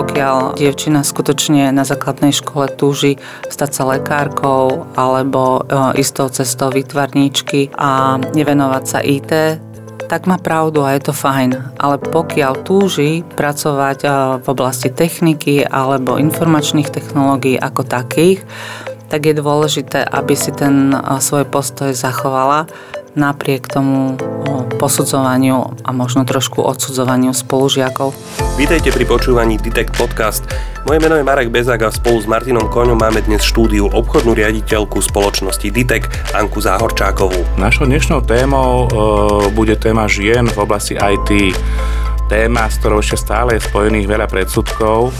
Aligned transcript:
pokiaľ 0.00 0.56
dievčina 0.56 1.04
skutočne 1.04 1.68
na 1.76 1.84
základnej 1.84 2.32
škole 2.32 2.72
túži 2.72 3.20
stať 3.52 3.70
sa 3.76 3.84
lekárkou 3.84 4.88
alebo 4.96 5.60
istou 5.92 6.32
cestou 6.32 6.72
vytvarníčky 6.72 7.76
a 7.76 8.16
nevenovať 8.16 8.84
sa 8.88 9.04
IT, 9.04 9.60
tak 10.08 10.24
má 10.24 10.40
pravdu 10.40 10.88
a 10.88 10.96
je 10.96 11.04
to 11.04 11.12
fajn. 11.12 11.76
Ale 11.76 12.00
pokiaľ 12.00 12.64
túži 12.64 13.20
pracovať 13.36 13.98
v 14.40 14.46
oblasti 14.48 14.88
techniky 14.88 15.68
alebo 15.68 16.16
informačných 16.16 16.88
technológií 16.88 17.60
ako 17.60 17.84
takých, 17.84 18.40
tak 19.12 19.28
je 19.28 19.36
dôležité, 19.36 20.00
aby 20.06 20.32
si 20.32 20.48
ten 20.56 20.96
svoj 21.20 21.44
postoj 21.44 21.92
zachovala 21.92 22.64
napriek 23.14 23.66
tomu 23.66 24.14
posudzovaniu 24.80 25.76
a 25.84 25.90
možno 25.92 26.24
trošku 26.24 26.64
odsudzovaniu 26.64 27.36
spolužiakov. 27.36 28.16
Vítajte 28.56 28.94
pri 28.94 29.04
počúvaní 29.04 29.60
Detect 29.60 29.92
Podcast. 29.96 30.46
Moje 30.88 30.98
meno 31.04 31.20
je 31.20 31.24
Marek 31.26 31.52
Bezák 31.52 31.80
a 31.84 31.90
spolu 31.92 32.24
s 32.24 32.26
Martinom 32.26 32.72
Koňom 32.72 32.96
máme 32.96 33.20
dnes 33.20 33.44
štúdiu 33.44 33.92
obchodnú 33.92 34.32
riaditeľku 34.32 35.04
spoločnosti 35.04 35.68
Ditec 35.68 36.08
Anku 36.32 36.64
Záhorčákovú. 36.64 37.60
Našou 37.60 37.84
dnešnou 37.84 38.24
témou 38.24 38.88
e, 38.88 38.88
bude 39.52 39.76
téma 39.76 40.08
žien 40.08 40.48
v 40.48 40.56
oblasti 40.56 40.96
IT 40.96 41.52
téma, 42.30 42.70
s 42.70 42.78
ktorou 42.78 43.02
ešte 43.02 43.18
stále 43.26 43.58
je 43.58 43.66
spojených 43.66 44.06
veľa 44.06 44.26
predsudkov. 44.30 45.10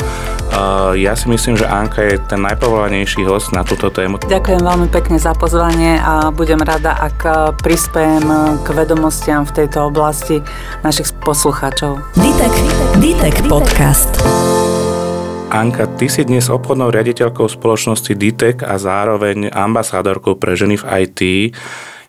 Ja 0.90 1.14
si 1.14 1.30
myslím, 1.30 1.54
že 1.54 1.64
Anka 1.64 2.02
je 2.02 2.18
ten 2.26 2.42
najpovolanejší 2.42 3.22
host 3.24 3.54
na 3.54 3.62
túto 3.62 3.88
tému. 3.88 4.18
Ďakujem 4.26 4.62
veľmi 4.62 4.88
pekne 4.90 5.16
za 5.22 5.32
pozvanie 5.32 5.96
a 6.02 6.34
budem 6.34 6.58
rada, 6.58 6.98
ak 6.98 7.16
uh, 7.22 7.34
prispiem 7.54 8.20
uh, 8.26 8.58
k 8.60 8.74
vedomostiam 8.74 9.46
v 9.46 9.64
tejto 9.64 9.86
oblasti 9.86 10.42
našich 10.82 11.14
poslucháčov. 11.22 12.02
Ditek, 12.18 12.54
Ditek 12.98 13.36
podcast. 13.46 14.10
Anka, 15.50 15.90
ty 15.98 16.06
si 16.06 16.22
dnes 16.22 16.46
obchodnou 16.46 16.94
riaditeľkou 16.94 17.50
spoločnosti 17.50 18.14
Ditek 18.14 18.62
a 18.62 18.78
zároveň 18.78 19.50
ambasádorkou 19.50 20.38
pre 20.38 20.54
ženy 20.54 20.78
v 20.78 20.84
IT. 21.06 21.20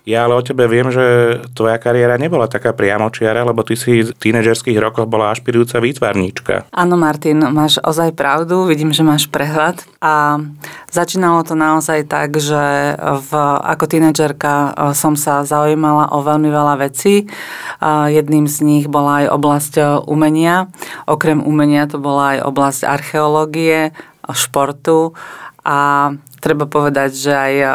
Ja 0.02 0.25
ale 0.25 0.33
o 0.33 0.41
tebe 0.41 0.66
viem, 0.66 0.89
že 0.89 1.38
tvoja 1.53 1.77
kariéra 1.77 2.17
nebola 2.17 2.49
taká 2.49 2.73
priamočiara, 2.73 3.45
lebo 3.45 3.61
ty 3.61 3.77
si 3.77 4.02
v 4.02 4.09
tínedžerských 4.09 4.81
rokoch 4.81 5.05
bola 5.05 5.30
ašpirujúca 5.30 5.77
výtvarníčka. 5.77 6.66
Áno, 6.73 6.97
Martin, 6.97 7.45
máš 7.53 7.77
ozaj 7.85 8.17
pravdu, 8.17 8.66
vidím, 8.66 8.89
že 8.89 9.05
máš 9.05 9.30
prehľad. 9.30 9.85
A 10.02 10.41
začínalo 10.89 11.45
to 11.45 11.53
naozaj 11.53 12.09
tak, 12.09 12.33
že 12.41 12.97
v, 12.97 13.31
ako 13.61 13.85
tínedžerka 13.85 14.53
e, 14.53 14.69
som 14.97 15.13
sa 15.13 15.45
zaujímala 15.45 16.09
o 16.09 16.25
veľmi 16.25 16.49
veľa 16.49 16.81
vecí. 16.81 17.30
A 17.77 18.09
jedným 18.09 18.49
z 18.49 18.65
nich 18.65 18.86
bola 18.89 19.21
aj 19.21 19.38
oblasť 19.38 19.73
e, 19.77 19.83
umenia. 20.09 20.73
Okrem 21.05 21.45
umenia 21.45 21.86
to 21.86 22.02
bola 22.02 22.38
aj 22.38 22.49
oblasť 22.49 22.81
archeológie, 22.89 23.93
športu 24.33 25.13
a 25.61 26.09
treba 26.42 26.66
povedať, 26.66 27.14
že 27.14 27.31
aj 27.31 27.53
e, 27.61 27.67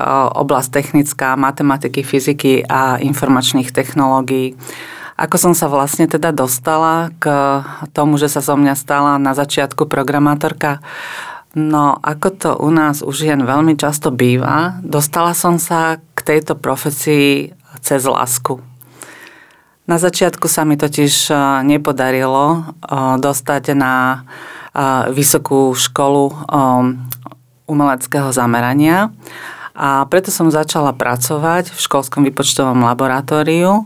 oblasť 0.42 0.68
technická, 0.74 1.38
matematiky, 1.38 2.02
fyziky 2.02 2.66
a 2.66 2.98
informačných 2.98 3.70
technológií. 3.70 4.58
Ako 5.16 5.40
som 5.40 5.54
sa 5.56 5.70
vlastne 5.70 6.04
teda 6.04 6.34
dostala 6.34 7.08
k 7.16 7.30
tomu, 7.96 8.20
že 8.20 8.28
sa 8.28 8.44
zo 8.44 8.58
mňa 8.58 8.74
stala 8.76 9.16
na 9.16 9.32
začiatku 9.32 9.88
programátorka? 9.88 10.84
No, 11.56 11.96
ako 12.04 12.28
to 12.36 12.50
u 12.60 12.68
nás 12.68 13.00
už 13.00 13.24
jen 13.24 13.40
veľmi 13.48 13.80
často 13.80 14.12
býva, 14.12 14.76
dostala 14.84 15.32
som 15.32 15.56
sa 15.56 15.96
k 16.12 16.18
tejto 16.20 16.52
profesii 16.52 17.56
cez 17.80 18.04
lásku. 18.04 18.60
Na 19.88 19.96
začiatku 19.96 20.50
sa 20.52 20.68
mi 20.68 20.76
totiž 20.76 21.30
e, 21.30 21.34
nepodarilo 21.64 22.44
e, 22.52 22.60
dostať 23.22 23.72
na 23.72 24.26
vysokú 25.08 25.72
školu 25.72 26.36
umeleckého 27.66 28.30
zamerania 28.30 29.10
a 29.76 30.08
preto 30.08 30.32
som 30.32 30.48
začala 30.48 30.96
pracovať 30.96 31.68
v 31.74 31.78
školskom 31.78 32.24
vypočtovom 32.24 32.80
laboratóriu 32.80 33.84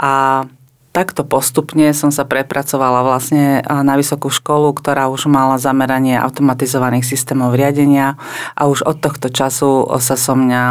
a 0.00 0.46
takto 0.92 1.24
postupne 1.24 1.92
som 1.96 2.12
sa 2.12 2.28
prepracovala 2.28 3.00
vlastne 3.00 3.64
na 3.64 3.96
vysokú 3.96 4.28
školu, 4.28 4.76
ktorá 4.76 5.08
už 5.08 5.24
mala 5.24 5.56
zameranie 5.56 6.20
automatizovaných 6.20 7.04
systémov 7.08 7.56
riadenia 7.56 8.20
a 8.52 8.68
už 8.68 8.84
od 8.84 9.00
tohto 9.00 9.32
času 9.32 9.88
sa 10.00 10.16
so 10.20 10.36
mňa 10.36 10.64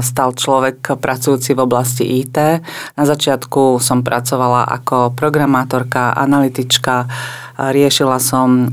stal 0.00 0.32
človek 0.32 0.96
pracujúci 0.96 1.52
v 1.52 1.64
oblasti 1.64 2.04
IT. 2.04 2.64
Na 2.96 3.04
začiatku 3.04 3.76
som 3.76 4.00
pracovala 4.00 4.64
ako 4.68 5.12
programátorka, 5.12 6.16
analytička, 6.16 7.04
riešila 7.60 8.16
som 8.20 8.72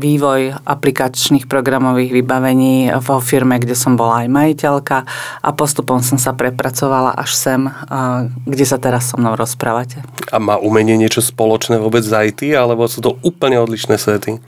vývoj 0.00 0.56
aplikačných 0.64 1.44
programových 1.44 2.10
vybavení 2.16 2.88
vo 3.04 3.20
firme, 3.20 3.60
kde 3.60 3.76
som 3.76 3.94
bola 4.00 4.24
aj 4.24 4.28
majiteľka 4.32 4.98
a 5.44 5.48
postupom 5.52 6.00
som 6.00 6.16
sa 6.16 6.32
prepracovala 6.32 7.12
až 7.14 7.36
sem, 7.36 7.60
kde 8.48 8.64
sa 8.64 8.80
teraz 8.80 9.12
so 9.12 9.20
mnou 9.20 9.36
rozprávate. 9.36 10.00
A 10.32 10.40
má 10.40 10.56
umenie 10.56 10.96
niečo 10.96 11.20
spoločné 11.20 11.76
vôbec 11.76 12.00
s 12.00 12.10
IT, 12.10 12.40
alebo 12.56 12.88
sú 12.88 13.04
to 13.04 13.20
úplne 13.20 13.60
odlišné 13.60 14.00
svety? 14.00 14.40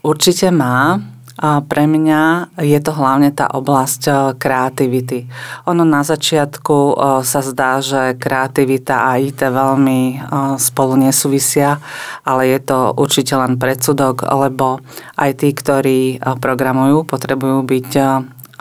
Určite 0.00 0.48
má. 0.48 1.13
Pre 1.42 1.84
mňa 1.90 2.54
je 2.62 2.78
to 2.78 2.94
hlavne 2.94 3.34
tá 3.34 3.50
oblasť 3.50 4.02
e, 4.06 4.12
kreativity. 4.38 5.26
Ono 5.66 5.82
na 5.82 6.06
začiatku 6.06 6.76
e, 6.78 6.94
sa 7.26 7.42
zdá, 7.42 7.82
že 7.82 8.14
kreativita 8.14 9.10
a 9.10 9.18
IT 9.18 9.42
veľmi 9.42 10.00
e, 10.14 10.16
spolu 10.62 10.94
nesúvisia, 10.94 11.82
ale 12.22 12.54
je 12.54 12.60
to 12.62 12.94
určite 12.94 13.34
len 13.34 13.58
predsudok, 13.58 14.22
lebo 14.30 14.78
aj 15.18 15.42
tí, 15.42 15.50
ktorí 15.50 16.22
programujú, 16.38 17.02
potrebujú 17.02 17.66
byť 17.66 17.90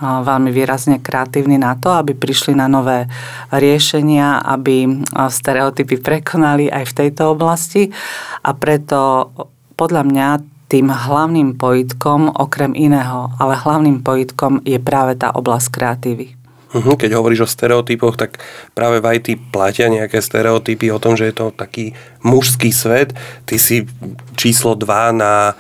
veľmi 0.04 0.50
výrazne 0.50 0.98
kreatívni 0.98 1.62
na 1.62 1.78
to, 1.78 1.94
aby 1.94 2.18
prišli 2.18 2.58
na 2.58 2.66
nové 2.66 3.06
riešenia, 3.54 4.42
aby 4.42 5.06
stereotypy 5.14 6.02
prekonali 6.02 6.74
aj 6.74 6.90
v 6.90 6.98
tejto 7.06 7.38
oblasti. 7.38 7.94
A 8.42 8.58
preto 8.58 9.30
podľa 9.78 10.04
mňa 10.04 10.28
tým 10.74 10.90
hlavným 10.90 11.54
pojitkom, 11.54 12.34
okrem 12.34 12.74
iného, 12.74 13.30
ale 13.38 13.54
hlavným 13.54 14.02
pojitkom 14.02 14.66
je 14.66 14.82
práve 14.82 15.14
tá 15.14 15.30
oblasť 15.30 15.70
kreatívy. 15.70 16.34
Mhm, 16.74 16.98
keď 16.98 17.14
hovoríš 17.14 17.46
o 17.46 17.54
stereotypoch, 17.54 18.18
tak 18.18 18.42
práve 18.74 18.98
v 18.98 19.22
IT 19.22 19.38
platia 19.54 19.86
nejaké 19.94 20.18
stereotypy 20.18 20.90
o 20.90 20.98
tom, 20.98 21.14
že 21.14 21.30
je 21.30 21.36
to 21.38 21.54
taký 21.54 21.94
mužský 22.26 22.74
svet. 22.74 23.14
Ty 23.46 23.62
si 23.62 23.86
číslo 24.34 24.74
2 24.74 25.14
na 25.14 25.54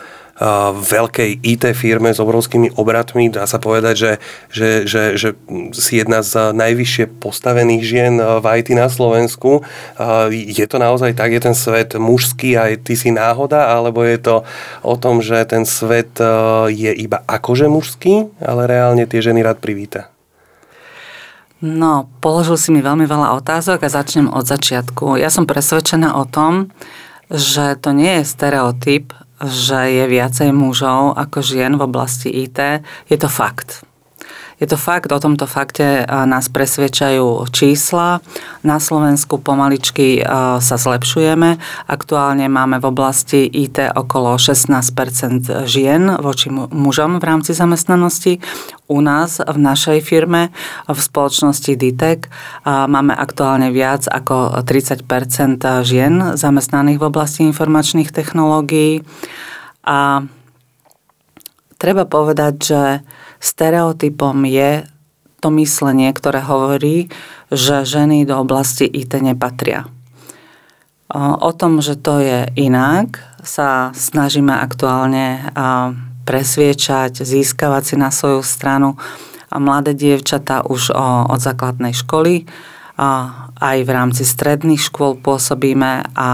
veľkej 0.73 1.45
IT 1.45 1.77
firme 1.77 2.09
s 2.09 2.17
obrovskými 2.17 2.73
obratmi. 2.73 3.29
Dá 3.29 3.45
sa 3.45 3.61
povedať, 3.61 3.95
že, 3.95 4.11
že, 4.49 4.69
že, 4.89 5.03
že 5.13 5.29
si 5.77 6.01
jedna 6.01 6.25
z 6.25 6.57
najvyššie 6.57 7.21
postavených 7.21 7.83
žien 7.85 8.13
v 8.17 8.45
IT 8.57 8.73
na 8.73 8.89
Slovensku. 8.89 9.61
Je 10.33 10.65
to 10.65 10.77
naozaj 10.81 11.13
tak? 11.13 11.37
Je 11.37 11.41
ten 11.41 11.53
svet 11.53 11.93
mužský 11.93 12.57
a 12.57 12.73
ty 12.73 12.97
si 12.97 13.13
náhoda? 13.13 13.69
Alebo 13.77 14.01
je 14.01 14.17
to 14.17 14.35
o 14.81 14.95
tom, 14.97 15.21
že 15.21 15.37
ten 15.45 15.69
svet 15.69 16.17
je 16.73 16.91
iba 16.97 17.21
akože 17.29 17.69
mužský, 17.69 18.33
ale 18.41 18.65
reálne 18.65 19.05
tie 19.05 19.21
ženy 19.21 19.45
rád 19.45 19.61
privíta? 19.61 20.09
No, 21.63 22.11
položil 22.19 22.59
si 22.59 22.75
mi 22.75 22.83
veľmi 22.83 23.07
veľa 23.07 23.39
otázok 23.39 23.87
a 23.87 23.93
začnem 23.93 24.27
od 24.27 24.43
začiatku. 24.43 25.15
Ja 25.15 25.31
som 25.31 25.47
presvedčená 25.47 26.19
o 26.19 26.27
tom, 26.27 26.75
že 27.31 27.79
to 27.79 27.95
nie 27.95 28.19
je 28.19 28.27
stereotyp, 28.27 29.15
že 29.43 29.91
je 29.91 30.03
viacej 30.07 30.49
mužov 30.55 31.19
ako 31.19 31.43
žien 31.43 31.75
v 31.75 31.85
oblasti 31.85 32.31
IT, 32.31 32.59
je 33.11 33.17
to 33.19 33.27
fakt. 33.27 33.83
Je 34.61 34.69
to 34.69 34.77
fakt, 34.77 35.09
o 35.11 35.19
tomto 35.19 35.49
fakte 35.49 36.05
nás 36.05 36.47
presvedčajú 36.47 37.49
čísla. 37.49 38.21
Na 38.61 38.77
Slovensku 38.77 39.41
pomaličky 39.41 40.21
sa 40.61 40.75
zlepšujeme. 40.77 41.57
Aktuálne 41.89 42.45
máme 42.47 42.77
v 42.77 42.85
oblasti 42.87 43.43
IT 43.49 43.81
okolo 43.97 44.37
16% 44.37 45.67
žien 45.67 46.05
voči 46.21 46.53
mužom 46.53 47.17
v 47.17 47.23
rámci 47.25 47.51
zamestnanosti. 47.57 48.39
U 48.87 49.01
nás 49.01 49.41
v 49.41 49.57
našej 49.57 49.99
firme 50.05 50.53
v 50.85 50.99
spoločnosti 51.01 51.73
DTEC 51.73 52.29
máme 52.67 53.17
aktuálne 53.17 53.73
viac 53.73 54.05
ako 54.05 54.63
30% 54.63 55.03
žien 55.81 56.37
zamestnaných 56.37 57.01
v 57.01 57.07
oblasti 57.09 57.41
informačných 57.43 58.13
technológií. 58.13 59.01
A 59.83 60.23
treba 61.81 62.07
povedať, 62.07 62.53
že 62.63 62.81
stereotypom 63.43 64.47
je 64.47 64.87
to 65.43 65.51
myslenie, 65.59 66.07
ktoré 66.15 66.39
hovorí, 66.39 67.11
že 67.51 67.83
ženy 67.83 68.23
do 68.23 68.39
oblasti 68.39 68.87
IT 68.87 69.19
nepatria. 69.19 69.83
O 71.19 71.51
tom, 71.51 71.83
že 71.83 71.99
to 71.99 72.23
je 72.23 72.47
inak, 72.55 73.19
sa 73.43 73.91
snažíme 73.91 74.55
aktuálne 74.55 75.51
presviečať, 76.23 77.27
získavať 77.27 77.83
si 77.83 77.95
na 77.99 78.07
svoju 78.07 78.39
stranu 78.39 78.95
mladé 79.51 79.91
dievčatá 79.93 80.63
už 80.63 80.95
od 81.27 81.37
základnej 81.43 81.91
školy 81.91 82.47
aj 83.63 83.77
v 83.83 83.89
rámci 83.89 84.21
stredných 84.21 84.77
škôl 84.77 85.17
pôsobíme 85.17 86.13
a 86.13 86.29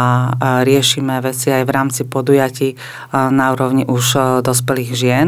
riešime 0.67 1.23
veci 1.23 1.55
aj 1.55 1.63
v 1.63 1.71
rámci 1.71 2.01
podujatí 2.03 2.75
na 3.15 3.55
úrovni 3.55 3.87
už 3.87 4.41
dospelých 4.43 4.91
žien. 4.91 5.27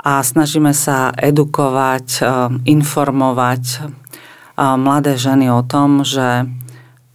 A 0.00 0.24
snažíme 0.24 0.72
sa 0.72 1.12
edukovať, 1.12 2.24
informovať 2.64 3.64
mladé 4.56 5.20
ženy 5.20 5.52
o 5.52 5.60
tom, 5.60 6.04
že 6.08 6.48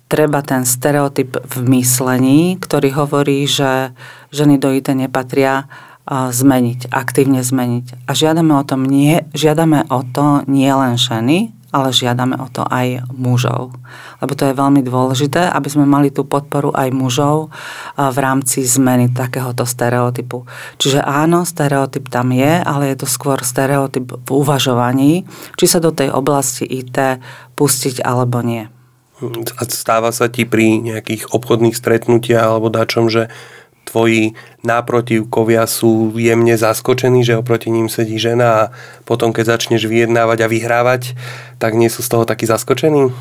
treba 0.06 0.46
ten 0.46 0.70
stereotyp 0.70 1.42
v 1.42 1.58
myslení, 1.82 2.62
ktorý 2.62 2.94
hovorí, 2.94 3.50
že 3.50 3.90
ženy 4.30 4.62
do 4.62 4.70
IT 4.70 4.94
nepatria, 4.94 5.66
zmeniť, 6.06 6.94
aktívne 6.94 7.42
zmeniť. 7.42 8.06
A 8.06 8.14
žiadame 8.14 8.54
o, 8.54 8.62
tom 8.62 8.86
nie, 8.86 9.26
žiadame 9.34 9.90
o 9.90 10.06
to 10.06 10.46
nie 10.46 10.70
len 10.70 11.02
ženy, 11.02 11.55
ale 11.76 11.92
žiadame 11.92 12.40
o 12.40 12.48
to 12.48 12.64
aj 12.64 13.04
mužov. 13.12 13.76
Lebo 14.24 14.32
to 14.32 14.48
je 14.48 14.56
veľmi 14.56 14.80
dôležité, 14.80 15.52
aby 15.52 15.68
sme 15.68 15.84
mali 15.84 16.08
tú 16.08 16.24
podporu 16.24 16.72
aj 16.72 16.96
mužov 16.96 17.52
v 18.00 18.18
rámci 18.24 18.64
zmeny 18.64 19.12
takéhoto 19.12 19.68
stereotypu. 19.68 20.48
Čiže 20.80 21.04
áno, 21.04 21.44
stereotyp 21.44 22.08
tam 22.08 22.32
je, 22.32 22.64
ale 22.64 22.96
je 22.96 23.04
to 23.04 23.08
skôr 23.12 23.44
stereotyp 23.44 24.16
v 24.16 24.30
uvažovaní, 24.32 25.28
či 25.60 25.66
sa 25.68 25.84
do 25.84 25.92
tej 25.92 26.16
oblasti 26.16 26.64
IT 26.64 27.20
pustiť 27.60 28.00
alebo 28.00 28.40
nie. 28.40 28.72
A 29.60 29.64
stáva 29.68 30.12
sa 30.16 30.32
ti 30.32 30.44
pri 30.48 30.80
nejakých 30.80 31.32
obchodných 31.32 31.76
stretnutiach 31.76 32.56
alebo 32.56 32.72
dačom, 32.72 33.08
že 33.08 33.32
tvoji 33.86 34.34
náprotivkovia 34.66 35.70
sú 35.70 36.10
jemne 36.18 36.58
zaskočení, 36.58 37.22
že 37.22 37.38
oproti 37.38 37.70
ním 37.70 37.86
sedí 37.88 38.18
žena 38.18 38.48
a 38.50 38.70
potom, 39.06 39.30
keď 39.30 39.56
začneš 39.56 39.86
vyjednávať 39.86 40.44
a 40.44 40.52
vyhrávať, 40.52 41.14
tak 41.62 41.78
nie 41.78 41.88
sú 41.88 42.02
z 42.02 42.10
toho 42.10 42.26
takí 42.26 42.50
zaskočení? 42.50 43.14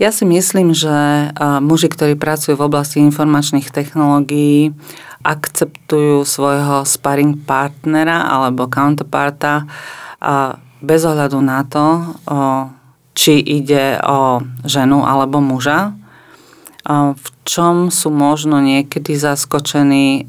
Ja 0.00 0.10
si 0.10 0.26
myslím, 0.26 0.74
že 0.74 1.30
muži, 1.62 1.86
ktorí 1.86 2.18
pracujú 2.18 2.58
v 2.58 2.66
oblasti 2.66 2.98
informačných 2.98 3.70
technológií, 3.70 4.74
akceptujú 5.22 6.26
svojho 6.26 6.82
sparring 6.82 7.38
partnera 7.46 8.26
alebo 8.26 8.66
counterparta 8.66 9.70
bez 10.82 11.06
ohľadu 11.06 11.38
na 11.38 11.62
to, 11.62 11.86
či 13.14 13.38
ide 13.38 14.02
o 14.02 14.42
ženu 14.66 15.06
alebo 15.06 15.38
muža 15.38 15.94
v 16.88 17.26
čom 17.46 17.94
sú 17.94 18.10
možno 18.10 18.58
niekedy 18.58 19.14
zaskočení, 19.14 20.26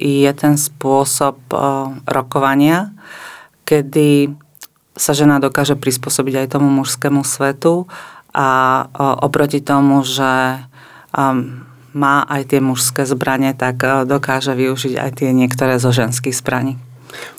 je 0.00 0.32
ten 0.32 0.54
spôsob 0.56 1.36
rokovania, 2.08 2.88
kedy 3.68 4.32
sa 4.96 5.12
žena 5.12 5.42
dokáže 5.42 5.76
prispôsobiť 5.76 6.44
aj 6.44 6.56
tomu 6.56 6.72
mužskému 6.72 7.20
svetu 7.26 7.84
a 8.32 8.48
oproti 9.20 9.60
tomu, 9.60 10.00
že 10.06 10.64
má 11.94 12.16
aj 12.26 12.42
tie 12.50 12.60
mužské 12.64 13.06
zbranie, 13.06 13.52
tak 13.54 13.84
dokáže 14.08 14.56
využiť 14.56 14.94
aj 14.98 15.10
tie 15.20 15.30
niektoré 15.36 15.78
zo 15.78 15.92
ženských 15.94 16.34
zbraní. 16.34 16.74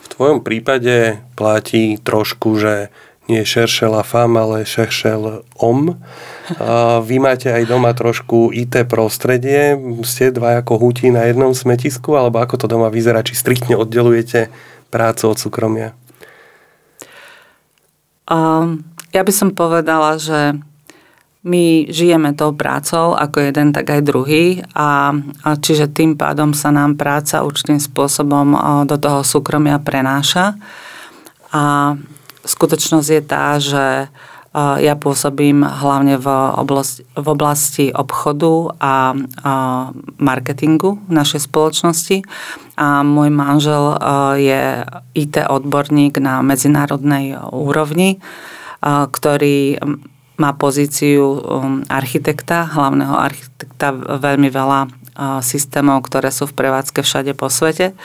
V 0.05 0.07
tvojom 0.15 0.39
prípade 0.47 1.19
platí 1.35 1.99
trošku, 1.99 2.55
že 2.55 2.87
nie 3.25 3.41
šeršel 3.41 3.93
a 3.97 4.03
fam, 4.05 4.37
ale 4.37 4.65
šeršel 4.65 5.45
om. 5.57 5.97
Vy 7.01 7.15
máte 7.17 7.49
aj 7.49 7.65
doma 7.65 7.93
trošku 7.97 8.53
IT 8.53 8.85
prostredie, 8.85 9.73
ste 10.05 10.29
dva 10.29 10.61
ako 10.61 10.77
hutí 10.77 11.09
na 11.09 11.25
jednom 11.25 11.53
smetisku, 11.57 12.13
alebo 12.13 12.37
ako 12.41 12.61
to 12.61 12.65
doma 12.69 12.93
vyzerá, 12.93 13.25
či 13.25 13.33
striktne 13.33 13.73
oddelujete 13.73 14.53
prácu 14.93 15.23
od 15.33 15.37
súkromia? 15.41 15.97
Um, 18.25 18.85
ja 19.13 19.21
by 19.21 19.33
som 19.33 19.53
povedala, 19.53 20.17
že 20.17 20.57
my 21.45 21.85
žijeme 21.93 22.33
tou 22.33 22.57
prácou, 22.57 23.13
ako 23.13 23.37
jeden, 23.37 23.69
tak 23.69 23.85
aj 23.93 24.01
druhý 24.01 24.65
a, 24.73 25.13
a 25.45 25.49
čiže 25.53 25.93
tým 25.93 26.17
pádom 26.17 26.57
sa 26.57 26.73
nám 26.73 26.97
práca 26.97 27.45
určitým 27.45 27.77
spôsobom 27.77 28.57
do 28.89 28.97
toho 28.97 29.21
súkromia 29.21 29.77
prenáša. 29.77 30.57
A 31.53 31.93
skutočnosť 32.45 33.09
je 33.09 33.21
tá, 33.25 33.47
že 33.59 33.85
ja 34.55 34.95
pôsobím 34.95 35.67
hlavne 35.67 36.15
v 36.15 36.27
oblasti, 36.55 37.03
v 37.11 37.27
oblasti 37.27 37.85
obchodu 37.91 38.71
a, 38.79 39.11
marketingu 40.15 40.95
našej 41.11 41.51
spoločnosti 41.51 42.23
a 42.79 43.03
môj 43.03 43.35
manžel 43.35 43.99
je 44.39 44.87
IT 45.11 45.43
odborník 45.43 46.23
na 46.23 46.39
medzinárodnej 46.39 47.35
úrovni, 47.51 48.23
ktorý 48.87 49.75
má 50.35 50.51
pozíciu 50.55 51.23
um, 51.23 51.39
architekta, 51.87 52.67
hlavného 52.67 53.15
architekta, 53.15 53.95
veľmi 53.95 54.51
veľa 54.51 54.91
systémov, 55.39 56.03
ktoré 56.03 56.27
sú 56.27 56.43
v 56.51 56.59
prevádzke 56.59 56.99
všade 56.99 57.31
po 57.39 57.47
svete. 57.47 57.95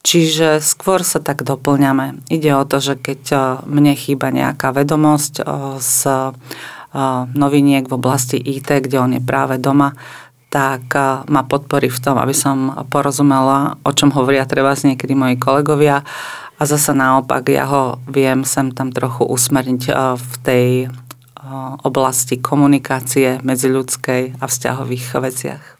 Čiže 0.00 0.64
skôr 0.64 1.04
sa 1.04 1.20
tak 1.20 1.44
doplňame. 1.44 2.24
Ide 2.32 2.56
o 2.56 2.64
to, 2.64 2.80
že 2.80 2.96
keď 2.96 3.22
eh, 3.30 3.40
mne 3.68 3.92
chýba 3.92 4.32
nejaká 4.32 4.72
vedomosť 4.72 5.34
eh, 5.40 5.46
z 5.76 5.96
eh, 6.08 7.22
noviniek 7.36 7.84
v 7.84 7.96
oblasti 7.96 8.40
IT, 8.40 8.88
kde 8.88 8.96
on 8.96 9.12
je 9.12 9.22
práve 9.22 9.60
doma, 9.60 9.94
tak 10.50 10.98
ma 11.30 11.46
podporí 11.46 11.86
v 11.86 12.02
tom, 12.02 12.18
aby 12.18 12.34
som 12.34 12.74
porozumela, 12.90 13.78
o 13.86 13.94
čom 13.94 14.10
hovoria 14.10 14.42
treba 14.42 14.74
niekedy 14.74 15.14
moji 15.14 15.38
kolegovia 15.38 16.02
a 16.58 16.62
zase 16.66 16.90
naopak 16.90 17.46
ja 17.54 17.70
ho 17.70 18.02
viem 18.10 18.42
sem 18.42 18.74
tam 18.74 18.90
trochu 18.90 19.30
usmerniť 19.30 19.82
v 20.18 20.32
tej 20.42 20.66
oblasti 21.86 22.42
komunikácie 22.42 23.38
medziľudskej 23.46 24.42
a 24.42 24.44
vzťahových 24.50 25.06
veciach. 25.22 25.79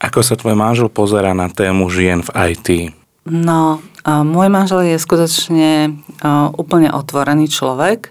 Ako 0.00 0.24
sa 0.24 0.32
tvoj 0.32 0.56
manžel 0.56 0.88
pozera 0.88 1.36
na 1.36 1.52
tému 1.52 1.92
žien 1.92 2.24
v 2.24 2.56
IT? 2.56 2.68
No, 3.28 3.84
môj 4.08 4.48
manžel 4.48 4.88
je 4.88 4.96
skutočne 4.96 6.00
úplne 6.56 6.88
otvorený 6.88 7.52
človek 7.52 8.08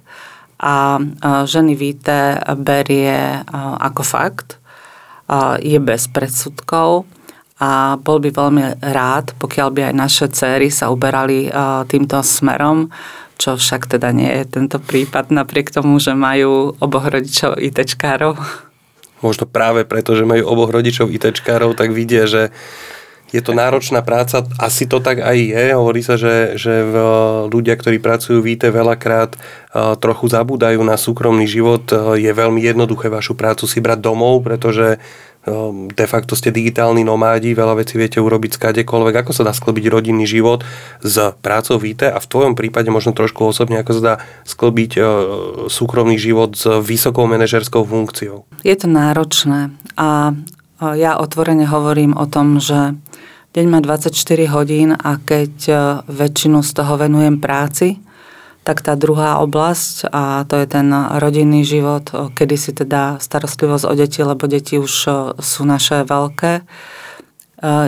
a 0.61 1.01
ženy 1.49 1.73
víte 1.73 2.37
berie 2.61 3.41
ako 3.81 4.05
fakt. 4.05 4.61
Je 5.65 5.81
bez 5.81 6.05
predsudkov 6.13 7.09
a 7.57 7.97
bol 7.97 8.21
by 8.21 8.29
veľmi 8.37 8.85
rád, 8.85 9.33
pokiaľ 9.41 9.67
by 9.73 9.81
aj 9.89 9.95
naše 9.97 10.25
céry 10.29 10.69
sa 10.69 10.93
uberali 10.93 11.49
týmto 11.89 12.21
smerom, 12.21 12.93
čo 13.41 13.57
však 13.57 13.97
teda 13.97 14.13
nie 14.13 14.29
je 14.29 14.45
tento 14.45 14.77
prípad, 14.77 15.33
napriek 15.33 15.73
tomu, 15.73 15.97
že 15.97 16.13
majú 16.13 16.77
oboch 16.77 17.09
rodičov 17.09 17.57
ITčkárov 17.57 18.37
možno 19.19 19.47
práve 19.47 19.83
preto, 19.83 20.15
že 20.15 20.27
majú 20.27 20.47
oboch 20.47 20.71
rodičov 20.71 21.11
ITčkárov, 21.11 21.75
tak 21.75 21.91
vidia, 21.95 22.27
že 22.27 22.51
je 23.29 23.41
to 23.45 23.53
náročná 23.53 24.01
práca, 24.01 24.41
asi 24.57 24.89
to 24.89 24.97
tak 24.97 25.21
aj 25.21 25.37
je. 25.37 25.65
Hovorí 25.77 26.01
sa, 26.01 26.17
že, 26.17 26.57
že 26.57 26.81
ľudia, 27.45 27.77
ktorí 27.77 28.01
pracujú 28.01 28.41
v 28.41 28.57
IT 28.57 28.73
veľakrát 28.73 29.37
trochu 30.01 30.25
zabúdajú 30.33 30.81
na 30.81 30.97
súkromný 30.97 31.45
život. 31.45 31.85
Je 32.17 32.29
veľmi 32.29 32.57
jednoduché 32.57 33.05
vašu 33.13 33.37
prácu 33.37 33.69
si 33.69 33.77
brať 33.77 34.01
domov, 34.01 34.41
pretože 34.41 34.97
de 35.73 36.05
facto 36.05 36.37
ste 36.37 36.53
digitálni 36.53 37.01
nomádi, 37.01 37.57
veľa 37.57 37.81
vecí 37.81 37.97
viete 37.97 38.21
urobiť 38.21 38.55
skadekoľvek. 38.55 39.15
Ako 39.23 39.31
sa 39.31 39.47
dá 39.47 39.53
sklbiť 39.55 39.85
rodinný 39.89 40.25
život 40.29 40.63
s 41.01 41.35
prácou 41.43 41.81
víte 41.81 42.07
a 42.07 42.17
v 42.21 42.29
tvojom 42.29 42.53
prípade 42.53 42.87
možno 42.93 43.15
trošku 43.15 43.45
osobne, 43.47 43.81
ako 43.81 43.91
sa 43.97 44.01
dá 44.01 44.13
sklbiť 44.45 44.91
ehm, 44.95 45.07
súkromný 45.71 46.19
život 46.19 46.53
s 46.55 46.67
vysokou 46.83 47.25
manažerskou 47.29 47.83
funkciou? 47.83 48.45
Je 48.61 48.75
to 48.75 48.87
náročné 48.89 49.73
a 49.99 50.33
ja 50.79 51.19
otvorene 51.19 51.67
hovorím 51.67 52.15
o 52.15 52.23
tom, 52.23 52.63
že 52.63 52.95
deň 53.51 53.65
má 53.67 53.79
24 53.83 54.15
hodín 54.55 54.95
a 54.95 55.19
keď 55.19 55.53
ehm, 55.67 55.79
väčšinu 56.07 56.63
z 56.63 56.71
toho 56.75 56.93
venujem 56.99 57.39
práci, 57.39 57.99
tak 58.63 58.85
tá 58.85 58.93
druhá 58.93 59.41
oblasť, 59.41 60.11
a 60.13 60.45
to 60.45 60.59
je 60.61 60.67
ten 60.69 60.91
rodinný 61.17 61.65
život, 61.65 62.05
kedy 62.37 62.55
si 62.59 62.71
teda 62.75 63.17
starostlivosť 63.17 63.85
o 63.87 63.93
deti, 63.97 64.21
lebo 64.21 64.45
deti 64.45 64.77
už 64.77 64.93
sú 65.39 65.61
naše 65.65 66.05
veľké, 66.05 66.61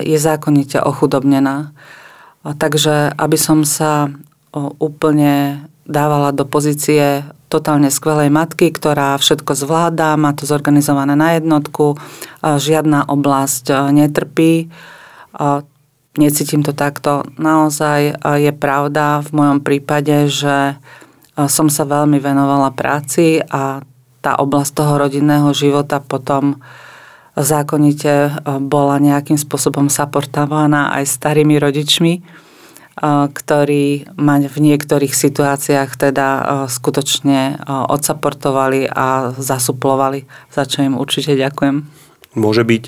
je 0.02 0.18
zákonite 0.18 0.82
ochudobnená. 0.82 1.72
Takže 2.44 3.14
aby 3.14 3.38
som 3.38 3.62
sa 3.62 4.10
úplne 4.82 5.64
dávala 5.86 6.34
do 6.34 6.44
pozície 6.44 7.24
totálne 7.52 7.92
skvelej 7.92 8.32
matky, 8.32 8.72
ktorá 8.72 9.20
všetko 9.20 9.54
zvláda, 9.60 10.16
má 10.16 10.32
to 10.32 10.48
zorganizované 10.48 11.20
na 11.20 11.36
jednotku, 11.36 12.00
žiadna 12.42 13.06
oblasť 13.12 13.92
netrpí, 13.92 14.72
necítim 16.20 16.66
to 16.66 16.76
takto. 16.76 17.24
Naozaj 17.40 18.20
je 18.42 18.52
pravda 18.52 19.24
v 19.24 19.30
mojom 19.32 19.60
prípade, 19.64 20.28
že 20.28 20.76
som 21.48 21.72
sa 21.72 21.88
veľmi 21.88 22.20
venovala 22.20 22.76
práci 22.76 23.40
a 23.40 23.80
tá 24.20 24.32
oblasť 24.38 24.72
toho 24.76 24.94
rodinného 25.02 25.50
života 25.56 26.04
potom 26.04 26.60
zákonite 27.40 28.44
bola 28.60 29.00
nejakým 29.00 29.40
spôsobom 29.40 29.88
saportovaná 29.88 30.92
aj 31.00 31.08
starými 31.08 31.56
rodičmi. 31.58 32.14
ktorí 33.32 34.14
ma 34.20 34.36
v 34.38 34.58
niektorých 34.62 35.16
situáciách 35.16 35.90
teda 35.96 36.28
skutočne 36.68 37.64
odsaportovali 37.88 38.92
a 38.92 39.32
zasuplovali, 39.32 40.28
za 40.52 40.68
čo 40.68 40.84
im 40.84 41.00
určite 41.00 41.40
ďakujem. 41.40 41.88
Môže 42.36 42.68
byť 42.68 42.84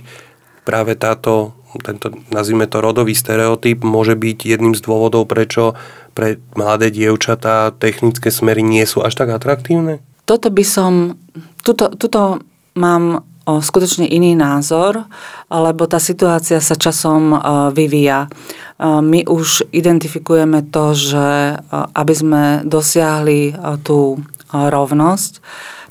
práve 0.63 0.96
táto, 0.96 1.53
tento, 1.84 2.12
nazvime 2.32 2.65
to 2.65 2.79
rodový 2.79 3.13
stereotyp, 3.13 3.84
môže 3.84 4.15
byť 4.15 4.48
jedným 4.48 4.74
z 4.74 4.82
dôvodov, 4.84 5.27
prečo 5.27 5.75
pre 6.17 6.39
mladé 6.58 6.89
dievčatá 6.89 7.75
technické 7.75 8.32
smery 8.32 8.63
nie 8.63 8.88
sú 8.88 9.03
až 9.03 9.20
tak 9.20 9.29
atraktívne? 9.36 10.00
Toto 10.24 10.48
by 10.48 10.63
som, 10.63 11.20
tuto, 11.62 11.91
tuto 11.93 12.39
mám 12.79 13.27
skutočne 13.43 14.08
iný 14.08 14.39
názor, 14.39 15.03
lebo 15.51 15.84
tá 15.84 16.00
situácia 16.00 16.63
sa 16.63 16.79
časom 16.79 17.36
vyvíja. 17.75 18.32
My 18.79 19.27
už 19.27 19.67
identifikujeme 19.67 20.63
to, 20.72 20.96
že 20.96 21.60
aby 21.91 22.13
sme 22.15 22.43
dosiahli 22.63 23.51
tú 23.84 24.24
rovnosť, 24.48 25.43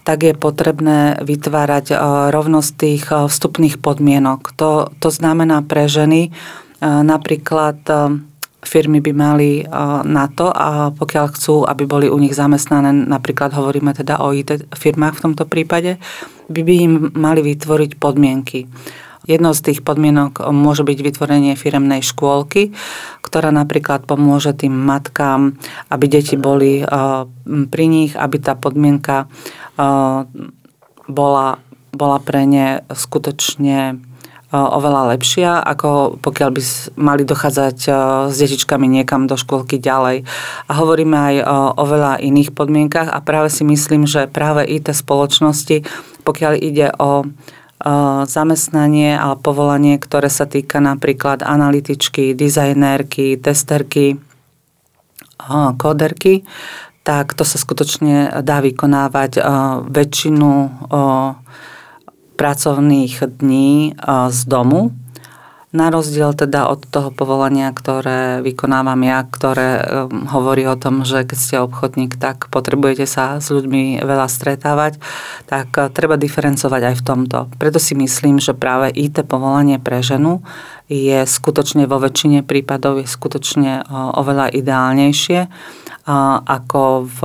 tak 0.03 0.27
je 0.27 0.35
potrebné 0.35 1.23
vytvárať 1.23 1.95
rovnosť 2.35 2.71
tých 2.75 3.05
vstupných 3.07 3.79
podmienok. 3.79 4.55
To, 4.59 4.91
to 4.99 5.09
znamená 5.15 5.63
pre 5.63 5.87
ženy 5.87 6.35
napríklad 6.83 7.79
firmy 8.63 9.03
by 9.03 9.13
mali 9.15 9.63
na 10.07 10.27
to 10.31 10.51
a 10.51 10.95
pokiaľ 10.95 11.27
chcú, 11.35 11.67
aby 11.67 11.83
boli 11.87 12.07
u 12.11 12.19
nich 12.19 12.35
zamestnané, 12.35 12.95
napríklad 12.95 13.55
hovoríme 13.55 13.91
teda 13.91 14.23
o 14.23 14.31
IT 14.31 14.71
firmách 14.71 15.19
v 15.19 15.25
tomto 15.31 15.47
prípade, 15.47 15.99
by 16.47 16.61
by 16.63 16.75
im 16.79 16.95
mali 17.15 17.43
vytvoriť 17.43 17.99
podmienky. 17.99 18.67
Jednou 19.23 19.55
z 19.55 19.71
tých 19.71 19.81
podmienok 19.87 20.51
môže 20.51 20.83
byť 20.83 20.99
vytvorenie 20.99 21.55
firemnej 21.55 22.03
škôlky, 22.03 22.75
ktorá 23.23 23.55
napríklad 23.55 24.03
pomôže 24.03 24.51
tým 24.51 24.75
matkám, 24.75 25.55
aby 25.95 26.05
deti 26.11 26.35
boli 26.35 26.83
pri 27.47 27.85
nich, 27.87 28.19
aby 28.19 28.37
tá 28.43 28.59
podmienka 28.59 29.31
bola, 31.07 31.49
bola 31.95 32.19
pre 32.19 32.51
ne 32.51 32.83
skutočne 32.91 34.03
oveľa 34.53 35.17
lepšia, 35.17 35.65
ako 35.65 36.21
pokiaľ 36.21 36.51
by 36.53 36.63
mali 37.01 37.25
dochádzať 37.25 37.79
s 38.29 38.37
detičkami 38.37 38.85
niekam 38.85 39.25
do 39.25 39.41
škôlky 39.41 39.81
ďalej. 39.81 40.29
A 40.69 40.73
hovoríme 40.77 41.17
aj 41.17 41.37
o 41.81 41.85
veľa 41.89 42.21
iných 42.21 42.53
podmienkach 42.53 43.09
a 43.09 43.25
práve 43.25 43.49
si 43.49 43.65
myslím, 43.65 44.05
že 44.05 44.29
práve 44.29 44.69
IT 44.69 44.93
spoločnosti, 44.93 45.89
pokiaľ 46.27 46.53
ide 46.61 46.93
o 47.01 47.25
zamestnanie 48.31 49.19
alebo 49.19 49.53
povolanie, 49.53 49.99
ktoré 49.99 50.31
sa 50.31 50.47
týka 50.47 50.79
napríklad 50.79 51.43
analytičky, 51.43 52.33
dizajnérky, 52.39 53.37
testerky, 53.43 54.23
kóderky, 55.77 56.47
tak 57.03 57.35
to 57.35 57.43
sa 57.43 57.59
skutočne 57.59 58.47
dá 58.47 58.63
vykonávať 58.63 59.43
väčšinu 59.91 60.51
pracovných 62.39 63.15
dní 63.43 63.99
z 64.31 64.41
domu, 64.47 64.95
na 65.73 65.89
rozdiel 65.89 66.37
teda 66.37 66.69
od 66.69 66.85
toho 66.85 67.09
povolania, 67.09 67.73
ktoré 67.73 68.45
vykonávam 68.45 69.01
ja, 69.09 69.25
ktoré 69.25 69.81
um, 69.81 70.29
hovorí 70.29 70.69
o 70.69 70.77
tom, 70.77 71.01
že 71.09 71.25
keď 71.25 71.39
ste 71.41 71.57
obchodník, 71.65 72.21
tak 72.21 72.53
potrebujete 72.53 73.09
sa 73.09 73.41
s 73.41 73.49
ľuďmi 73.49 74.05
veľa 74.05 74.29
stretávať, 74.29 75.01
tak 75.49 75.73
uh, 75.81 75.89
treba 75.89 76.21
diferencovať 76.21 76.93
aj 76.93 76.95
v 77.01 77.07
tomto. 77.09 77.39
Preto 77.57 77.81
si 77.81 77.97
myslím, 77.97 78.37
že 78.37 78.53
práve 78.53 78.93
IT 78.93 79.25
povolanie 79.25 79.81
pre 79.81 80.05
ženu 80.05 80.45
je 80.93 81.25
skutočne 81.25 81.89
vo 81.89 81.97
väčšine 81.97 82.45
prípadov 82.45 83.01
je 83.01 83.09
skutočne 83.09 83.81
uh, 83.81 84.13
oveľa 84.21 84.53
ideálnejšie 84.53 85.49
uh, 85.49 86.37
ako 86.45 87.09
v 87.09 87.21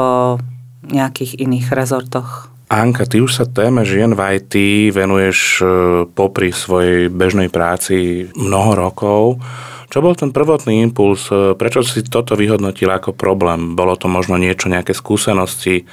nejakých 0.88 1.36
iných 1.44 1.76
rezortoch. 1.76 2.48
Anka, 2.68 3.08
ty 3.08 3.24
už 3.24 3.32
sa 3.32 3.46
téme 3.48 3.88
žien 3.88 4.12
v 4.12 4.44
IT 4.44 4.54
venuješ 4.92 5.40
e, 5.64 5.66
popri 6.12 6.52
svojej 6.52 7.08
bežnej 7.08 7.48
práci 7.48 8.28
mnoho 8.36 8.76
rokov. 8.76 9.40
Čo 9.88 10.04
bol 10.04 10.20
ten 10.20 10.36
prvotný 10.36 10.84
impuls? 10.84 11.32
E, 11.32 11.56
prečo 11.56 11.80
si 11.80 12.04
toto 12.04 12.36
vyhodnotil 12.36 12.92
ako 12.92 13.16
problém? 13.16 13.72
Bolo 13.80 13.96
to 13.96 14.12
možno 14.12 14.36
niečo, 14.36 14.68
nejaké 14.68 14.92
skúsenosti 14.92 15.88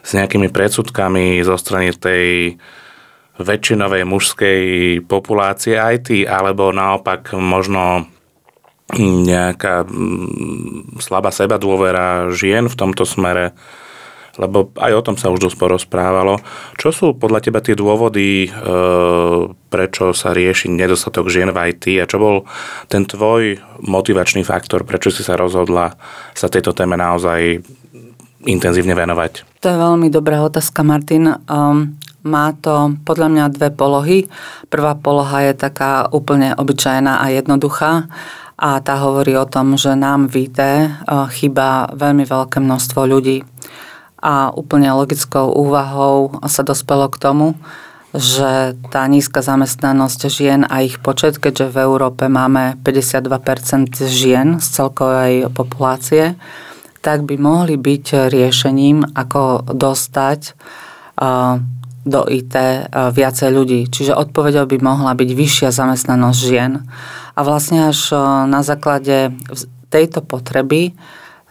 s 0.00 0.10
nejakými 0.16 0.48
predsudkami 0.48 1.44
zo 1.44 1.60
strany 1.60 1.92
tej 1.92 2.56
väčšinovej 3.36 4.08
mužskej 4.08 4.60
populácie 5.04 5.76
IT, 5.76 6.24
alebo 6.24 6.72
naopak 6.72 7.36
možno 7.36 8.08
nejaká 8.96 9.84
mm, 9.84 11.04
slabá 11.04 11.28
seba 11.36 11.60
dôvera 11.60 12.32
žien 12.32 12.64
v 12.72 12.78
tomto 12.80 13.04
smere? 13.04 13.52
Lebo 14.36 14.74
aj 14.74 14.92
o 14.94 15.04
tom 15.04 15.16
sa 15.16 15.30
už 15.30 15.46
dosť 15.50 15.58
porozprávalo. 15.58 16.42
Čo 16.74 16.88
sú 16.90 17.06
podľa 17.14 17.40
teba 17.44 17.62
tie 17.62 17.78
dôvody, 17.78 18.46
e, 18.46 18.48
prečo 19.70 20.10
sa 20.10 20.34
rieši 20.34 20.70
nedostatok 20.70 21.30
žien 21.30 21.54
v 21.54 21.70
IT 21.70 21.84
a 22.02 22.08
čo 22.10 22.18
bol 22.18 22.36
ten 22.90 23.06
tvoj 23.06 23.58
motivačný 23.82 24.42
faktor, 24.42 24.82
prečo 24.82 25.14
si 25.14 25.22
sa 25.22 25.38
rozhodla 25.38 25.94
sa 26.34 26.50
tejto 26.50 26.74
téme 26.74 26.98
naozaj 26.98 27.62
intenzívne 28.44 28.92
venovať? 28.92 29.62
To 29.62 29.66
je 29.70 29.76
veľmi 29.78 30.08
dobrá 30.12 30.44
otázka, 30.44 30.84
Martin. 30.84 31.30
Um, 31.48 31.96
má 32.24 32.56
to 32.56 32.96
podľa 33.04 33.28
mňa 33.28 33.44
dve 33.52 33.68
polohy. 33.72 34.18
Prvá 34.68 34.96
poloha 34.96 35.48
je 35.48 35.52
taká 35.56 36.08
úplne 36.08 36.56
obyčajná 36.56 37.20
a 37.20 37.32
jednoduchá 37.32 38.08
a 38.54 38.78
tá 38.80 38.94
hovorí 39.02 39.34
o 39.34 39.44
tom, 39.44 39.74
že 39.74 39.98
nám 39.98 40.30
v 40.30 40.48
IT 40.48 40.60
uh, 40.60 41.26
chýba 41.28 41.90
veľmi 41.92 42.24
veľké 42.24 42.62
množstvo 42.62 43.00
ľudí 43.04 43.44
a 44.24 44.48
úplne 44.56 44.88
logickou 44.96 45.52
úvahou 45.52 46.40
sa 46.48 46.64
dospelo 46.64 47.12
k 47.12 47.20
tomu, 47.20 47.46
že 48.16 48.78
tá 48.88 49.04
nízka 49.04 49.44
zamestnanosť 49.44 50.20
žien 50.32 50.64
a 50.64 50.80
ich 50.80 51.02
počet, 51.02 51.36
keďže 51.36 51.74
v 51.74 51.76
Európe 51.84 52.30
máme 52.30 52.80
52% 52.80 53.90
žien 54.06 54.62
z 54.62 54.66
celkovej 54.70 55.52
populácie, 55.52 56.38
tak 57.04 57.28
by 57.28 57.36
mohli 57.36 57.76
byť 57.76 58.32
riešením, 58.32 59.12
ako 59.12 59.68
dostať 59.76 60.56
do 62.04 62.20
IT 62.30 62.54
viacej 62.94 63.50
ľudí. 63.52 63.92
Čiže 63.92 64.16
odpovedou 64.16 64.64
by 64.70 64.78
mohla 64.80 65.12
byť 65.12 65.30
vyššia 65.34 65.68
zamestnanosť 65.68 66.38
žien. 66.40 66.80
A 67.34 67.40
vlastne 67.44 67.90
až 67.92 68.14
na 68.48 68.62
základe 68.64 69.36
tejto 69.92 70.22
potreby 70.22 70.94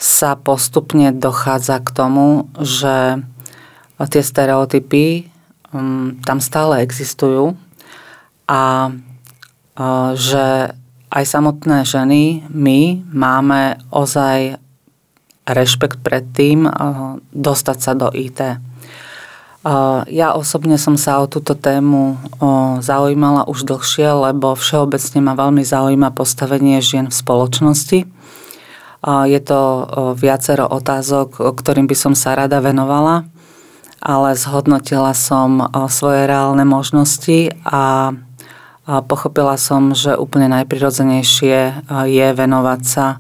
sa 0.03 0.35
postupne 0.35 1.15
dochádza 1.15 1.79
k 1.79 1.89
tomu, 1.95 2.51
že 2.59 3.23
tie 4.03 4.19
stereotypy 4.19 5.31
um, 5.71 6.19
tam 6.27 6.43
stále 6.43 6.83
existujú 6.83 7.55
a 8.51 8.91
že 10.13 10.75
aj 11.09 11.23
samotné 11.25 11.81
ženy, 11.81 12.45
my 12.51 13.01
máme 13.09 13.81
ozaj 13.89 14.61
rešpekt 15.49 16.05
pred 16.05 16.21
tým 16.29 16.69
dostať 17.33 17.77
sa 17.81 17.97
do 17.97 18.13
IT. 18.13 18.61
Ja 20.13 20.27
osobne 20.37 20.77
som 20.77 20.93
sa 20.93 21.23
o 21.23 21.29
túto 21.31 21.57
tému 21.57 22.21
zaujímala 22.85 23.49
už 23.49 23.65
dlhšie, 23.65 24.13
lebo 24.29 24.53
všeobecne 24.53 25.25
ma 25.25 25.33
veľmi 25.33 25.65
zaujíma 25.65 26.13
postavenie 26.13 26.77
žien 26.85 27.09
v 27.09 27.17
spoločnosti 27.17 27.99
je 29.03 29.39
to 29.43 29.61
viacero 30.15 30.63
otázok, 30.67 31.53
ktorým 31.59 31.91
by 31.91 31.95
som 31.95 32.13
sa 32.15 32.39
rada 32.39 32.63
venovala, 32.63 33.27
ale 33.99 34.35
zhodnotila 34.35 35.11
som 35.11 35.67
svoje 35.91 36.23
reálne 36.27 36.63
možnosti 36.63 37.51
a 37.67 38.15
pochopila 38.83 39.55
som, 39.55 39.95
že 39.95 40.15
úplne 40.15 40.51
najprirodzenejšie 40.51 41.87
je 42.07 42.27
venovať 42.35 42.81
sa 42.83 43.19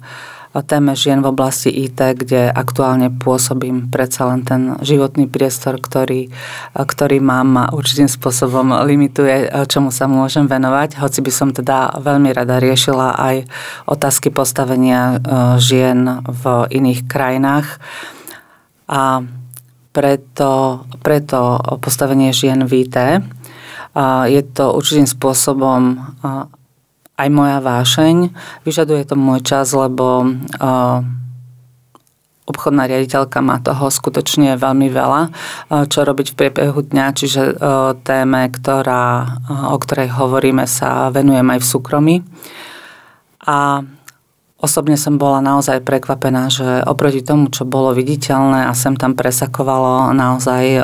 téme 0.61 0.93
žien 0.93 1.17
v 1.25 1.33
oblasti 1.33 1.73
IT, 1.73 1.97
kde 1.97 2.53
aktuálne 2.53 3.09
pôsobím 3.09 3.89
predsa 3.89 4.29
len 4.29 4.45
ten 4.45 4.77
životný 4.85 5.25
priestor, 5.25 5.81
ktorý, 5.81 6.29
ktorý 6.77 7.17
mám 7.17 7.57
a 7.57 7.73
určitým 7.73 8.05
spôsobom 8.05 8.69
limituje, 8.85 9.49
čomu 9.65 9.89
sa 9.89 10.05
môžem 10.05 10.45
venovať, 10.45 11.01
hoci 11.01 11.25
by 11.25 11.31
som 11.33 11.49
teda 11.49 11.97
veľmi 11.97 12.29
rada 12.29 12.61
riešila 12.61 13.17
aj 13.17 13.35
otázky 13.89 14.29
postavenia 14.29 15.01
e, 15.01 15.15
žien 15.57 16.21
v 16.21 16.43
iných 16.69 17.09
krajinách. 17.09 17.81
A 18.85 19.25
preto, 19.89 20.85
preto 21.01 21.57
postavenie 21.81 22.29
žien 22.29 22.61
v 22.69 22.85
IT 22.85 22.97
je 24.25 24.41
to 24.53 24.73
určitým 24.73 25.05
spôsobom 25.05 26.01
aj 27.17 27.27
moja 27.29 27.59
vášeň. 27.61 28.33
Vyžaduje 28.65 29.05
to 29.05 29.13
môj 29.13 29.45
čas, 29.45 29.71
lebo 29.71 30.25
uh, 30.25 31.05
obchodná 32.43 32.83
riaditeľka 32.87 33.39
má 33.39 33.63
toho 33.63 33.87
skutočne 33.87 34.59
veľmi 34.59 34.91
veľa, 34.91 35.21
čo 35.87 36.03
robiť 36.03 36.35
v 36.35 36.37
priebehu 36.37 36.79
dňa, 36.83 37.05
čiže 37.15 37.41
téme, 38.03 38.51
ktorá, 38.51 39.39
o 39.71 39.77
ktorej 39.79 40.11
hovorím, 40.11 40.67
sa 40.67 41.07
venujem 41.07 41.47
aj 41.47 41.59
v 41.63 41.69
súkromí. 41.71 42.15
A 43.47 43.87
Osobne 44.63 44.95
som 44.95 45.19
bola 45.19 45.43
naozaj 45.43 45.83
prekvapená, 45.83 46.47
že 46.47 46.63
oproti 46.87 47.19
tomu, 47.19 47.51
čo 47.51 47.67
bolo 47.67 47.91
viditeľné 47.91 48.63
a 48.63 48.71
sem 48.71 48.95
tam 48.95 49.11
presakovalo 49.11 50.15
naozaj 50.15 50.79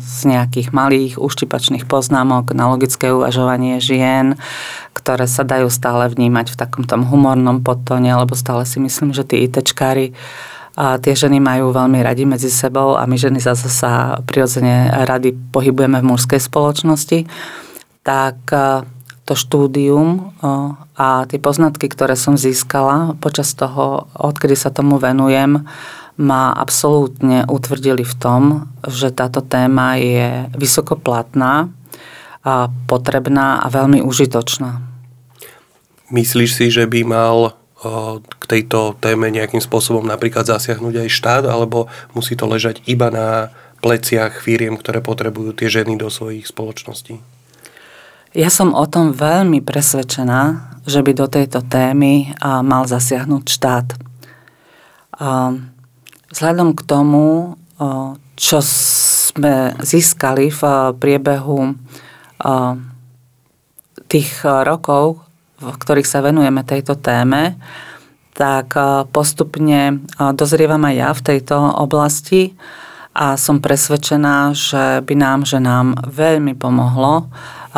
z 0.00 0.20
nejakých 0.24 0.72
malých 0.72 1.20
úštipačných 1.20 1.84
poznámok 1.84 2.56
na 2.56 2.72
logické 2.72 3.12
uvažovanie 3.12 3.84
žien, 3.84 4.40
ktoré 4.96 5.28
sa 5.28 5.44
dajú 5.44 5.68
stále 5.68 6.08
vnímať 6.08 6.56
v 6.56 6.56
takom 6.56 6.88
humornom 6.88 7.60
podtone, 7.60 8.08
lebo 8.08 8.32
stále 8.32 8.64
si 8.64 8.80
myslím, 8.80 9.12
že 9.12 9.28
tí 9.28 9.44
ITčkári 9.44 10.16
a 10.78 10.96
tie 10.96 11.12
ženy 11.12 11.36
majú 11.36 11.68
veľmi 11.68 12.00
radi 12.00 12.24
medzi 12.24 12.48
sebou 12.48 12.96
a 12.96 13.04
my 13.04 13.20
ženy 13.20 13.44
zase 13.44 13.68
sa 13.68 14.24
prirodzene 14.24 15.04
rady 15.04 15.36
pohybujeme 15.52 16.00
v 16.00 16.08
mužskej 16.16 16.40
spoločnosti, 16.40 17.28
tak 18.06 18.40
to 19.28 19.36
štúdium 19.36 20.32
a 20.96 21.28
tie 21.28 21.36
poznatky, 21.36 21.92
ktoré 21.92 22.16
som 22.16 22.40
získala 22.40 23.12
počas 23.20 23.52
toho, 23.52 24.08
odkedy 24.16 24.56
sa 24.56 24.72
tomu 24.72 24.96
venujem, 24.96 25.68
ma 26.16 26.50
absolútne 26.56 27.44
utvrdili 27.44 28.02
v 28.02 28.14
tom, 28.16 28.42
že 28.88 29.12
táto 29.12 29.44
téma 29.44 30.00
je 30.00 30.48
vysokoplatná, 30.56 31.68
a 32.48 32.72
potrebná 32.88 33.60
a 33.60 33.66
veľmi 33.68 34.00
užitočná. 34.00 34.80
Myslíš 36.08 36.50
si, 36.56 36.66
že 36.72 36.88
by 36.88 37.04
mal 37.04 37.52
k 38.24 38.44
tejto 38.48 38.96
téme 38.98 39.28
nejakým 39.28 39.60
spôsobom 39.60 40.02
napríklad 40.02 40.48
zasiahnuť 40.48 41.04
aj 41.04 41.08
štát, 41.12 41.44
alebo 41.44 41.86
musí 42.16 42.34
to 42.34 42.48
ležať 42.48 42.80
iba 42.88 43.12
na 43.12 43.52
pleciach 43.84 44.42
firiem, 44.42 44.74
ktoré 44.74 44.98
potrebujú 44.98 45.54
tie 45.54 45.68
ženy 45.70 45.94
do 45.94 46.10
svojich 46.10 46.48
spoločností? 46.48 47.22
Ja 48.36 48.52
som 48.52 48.76
o 48.76 48.84
tom 48.84 49.16
veľmi 49.16 49.64
presvedčená, 49.64 50.76
že 50.84 51.00
by 51.00 51.12
do 51.16 51.26
tejto 51.32 51.64
témy 51.64 52.36
mal 52.44 52.84
zasiahnuť 52.84 53.44
štát. 53.48 53.88
Vzhľadom 56.28 56.76
k 56.76 56.80
tomu, 56.84 57.56
čo 58.36 58.58
sme 58.60 59.72
získali 59.80 60.52
v 60.52 60.62
priebehu 61.00 61.72
tých 64.12 64.32
rokov, 64.44 65.24
v 65.58 65.76
ktorých 65.80 66.08
sa 66.08 66.20
venujeme 66.20 66.60
tejto 66.68 67.00
téme, 67.00 67.56
tak 68.36 68.76
postupne 69.08 70.04
dozrievam 70.36 70.84
aj 70.84 70.94
ja 70.94 71.10
v 71.16 71.24
tejto 71.32 71.56
oblasti 71.80 72.52
a 73.16 73.34
som 73.34 73.58
presvedčená, 73.58 74.54
že 74.54 75.02
by 75.02 75.14
nám, 75.16 75.42
že 75.42 75.58
nám 75.58 75.96
veľmi 76.06 76.54
pomohlo, 76.54 77.26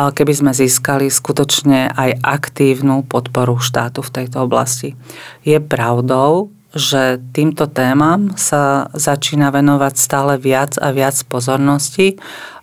keby 0.09 0.33
sme 0.33 0.51
získali 0.57 1.13
skutočne 1.13 1.93
aj 1.93 2.25
aktívnu 2.25 3.05
podporu 3.05 3.61
štátu 3.61 4.01
v 4.01 4.13
tejto 4.17 4.49
oblasti. 4.49 4.97
Je 5.45 5.61
pravdou, 5.61 6.49
že 6.73 7.21
týmto 7.35 7.69
témam 7.69 8.33
sa 8.39 8.89
začína 8.95 9.53
venovať 9.53 9.93
stále 9.99 10.41
viac 10.41 10.79
a 10.81 10.89
viac 10.89 11.19
pozornosti, 11.29 12.17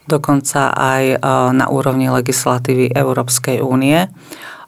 dokonca 0.09 0.73
aj 0.73 1.21
na 1.53 1.69
úrovni 1.69 2.09
legislatívy 2.09 2.97
Európskej 2.97 3.61
únie. 3.61 4.09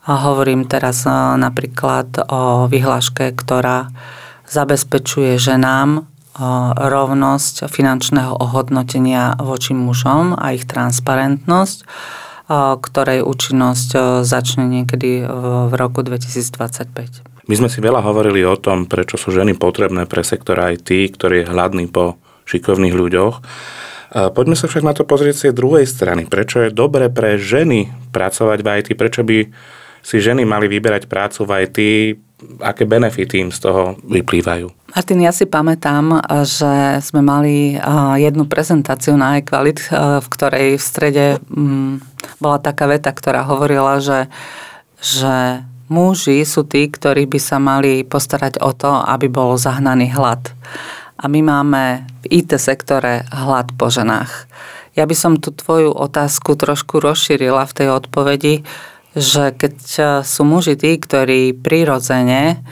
Hovorím 0.04 0.68
teraz 0.68 1.08
napríklad 1.40 2.28
o 2.28 2.68
vyhláške, 2.68 3.32
ktorá 3.32 3.88
zabezpečuje 4.44 5.40
ženám 5.40 6.04
rovnosť 6.76 7.68
finančného 7.72 8.36
ohodnotenia 8.36 9.40
voči 9.40 9.72
mužom 9.72 10.36
a 10.36 10.52
ich 10.52 10.68
transparentnosť, 10.68 11.84
ktorej 12.50 13.22
účinnosť 13.22 14.22
začne 14.26 14.66
niekedy 14.66 15.22
v 15.70 15.72
roku 15.78 16.02
2025. 16.02 17.46
My 17.46 17.54
sme 17.54 17.70
si 17.70 17.78
veľa 17.78 18.02
hovorili 18.02 18.42
o 18.42 18.58
tom, 18.58 18.90
prečo 18.90 19.14
sú 19.14 19.30
ženy 19.30 19.54
potrebné 19.54 20.10
pre 20.10 20.26
sektor 20.26 20.58
IT, 20.58 20.90
ktorý 21.14 21.46
je 21.46 21.50
hladný 21.50 21.86
po 21.86 22.18
šikovných 22.50 22.94
ľuďoch. 22.94 23.34
Poďme 24.10 24.58
sa 24.58 24.66
však 24.66 24.82
na 24.82 24.90
to 24.90 25.06
pozrieť 25.06 25.50
z 25.50 25.54
druhej 25.54 25.86
strany. 25.86 26.26
Prečo 26.26 26.66
je 26.66 26.74
dobre 26.74 27.06
pre 27.06 27.38
ženy 27.38 27.94
pracovať 28.10 28.58
v 28.58 28.68
IT? 28.82 28.88
Prečo 28.98 29.22
by 29.22 29.38
si 30.00 30.18
ženy 30.18 30.48
mali 30.48 30.66
vyberať 30.66 31.06
prácu 31.06 31.44
v 31.44 31.50
IT? 31.66 31.78
aké 32.60 32.88
benefity 32.88 33.44
im 33.44 33.50
z 33.52 33.60
toho 33.60 34.00
vyplývajú? 34.08 34.72
Martin, 34.96 35.20
ja 35.22 35.32
si 35.32 35.46
pamätám, 35.46 36.24
že 36.48 36.98
sme 37.04 37.20
mali 37.20 37.76
jednu 38.16 38.48
prezentáciu 38.48 39.14
na 39.14 39.38
iQualit, 39.38 39.92
v 39.92 40.26
ktorej 40.26 40.80
v 40.80 40.82
strede 40.82 41.26
mm, 41.52 42.00
bola 42.40 42.58
taká 42.58 42.88
veta, 42.88 43.12
ktorá 43.12 43.46
hovorila, 43.46 44.00
že, 44.02 44.26
že 44.98 45.62
muži 45.92 46.42
sú 46.42 46.66
tí, 46.66 46.90
ktorí 46.90 47.28
by 47.30 47.38
sa 47.38 47.62
mali 47.62 48.02
postarať 48.02 48.58
o 48.64 48.72
to, 48.74 48.90
aby 48.90 49.30
bol 49.30 49.54
zahnaný 49.60 50.10
hlad. 50.10 50.50
A 51.20 51.28
my 51.28 51.44
máme 51.44 52.08
v 52.24 52.40
IT 52.40 52.56
sektore 52.56 53.28
hlad 53.28 53.76
po 53.76 53.92
ženách. 53.92 54.48
Ja 54.98 55.06
by 55.06 55.14
som 55.14 55.38
tú 55.38 55.54
tvoju 55.54 55.94
otázku 55.94 56.58
trošku 56.58 56.98
rozšírila 56.98 57.62
v 57.68 57.76
tej 57.76 57.88
odpovedi, 57.94 58.54
že 59.14 59.50
keď 59.54 59.76
e, 59.98 60.02
sú 60.22 60.42
muži 60.46 60.78
tí, 60.78 60.96
ktorí 60.98 61.56
prirodzene 61.56 62.62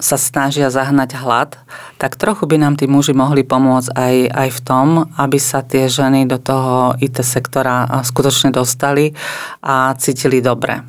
sa 0.00 0.16
snažia 0.16 0.72
zahnať 0.72 1.18
hlad, 1.18 1.60
tak 2.00 2.16
trochu 2.16 2.48
by 2.48 2.56
nám 2.56 2.74
tí 2.80 2.88
muži 2.88 3.12
mohli 3.12 3.44
pomôcť 3.44 3.90
aj, 3.92 4.16
aj 4.32 4.48
v 4.54 4.60
tom, 4.64 4.86
aby 5.18 5.36
sa 5.36 5.60
tie 5.60 5.90
ženy 5.90 6.24
do 6.24 6.40
toho 6.40 6.96
IT 7.02 7.20
sektora 7.20 7.84
skutočne 8.00 8.54
dostali 8.54 9.12
a 9.60 9.92
cítili 9.98 10.40
dobre. 10.40 10.80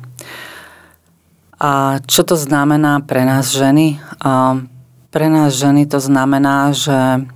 A 1.62 2.02
čo 2.02 2.26
to 2.26 2.34
znamená 2.34 3.04
pre 3.04 3.22
nás 3.22 3.52
ženy? 3.54 4.00
Pre 5.12 5.26
nás 5.30 5.50
ženy 5.54 5.86
to 5.86 6.02
znamená, 6.02 6.74
že 6.74 7.26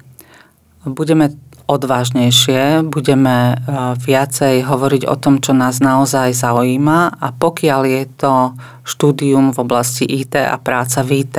budeme 0.83 1.31
odvážnejšie, 1.67 2.87
budeme 2.87 3.55
e, 3.55 3.55
viacej 3.99 4.63
hovoriť 4.63 5.03
o 5.11 5.19
tom, 5.19 5.43
čo 5.43 5.51
nás 5.51 5.83
naozaj 5.83 6.31
zaujíma 6.33 7.19
a 7.19 7.27
pokiaľ 7.35 7.83
je 7.87 8.03
to 8.15 8.35
štúdium 8.87 9.51
v 9.51 9.59
oblasti 9.59 10.07
IT 10.07 10.39
a 10.39 10.57
práca 10.63 11.03
v 11.03 11.27
IT, 11.27 11.39